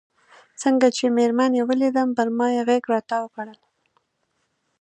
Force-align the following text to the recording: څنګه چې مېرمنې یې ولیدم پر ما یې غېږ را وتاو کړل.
څنګه 0.61 0.87
چې 0.97 1.05
مېرمنې 1.17 1.57
یې 1.61 1.67
ولیدم 1.69 2.09
پر 2.17 2.27
ما 2.37 2.47
یې 2.55 2.61
غېږ 2.67 2.83
را 2.91 2.99
وتاو 3.01 3.31
کړل. 3.35 3.59